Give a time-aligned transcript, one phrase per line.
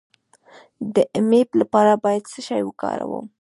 [0.95, 3.25] د امیب لپاره باید څه شی وکاروم؟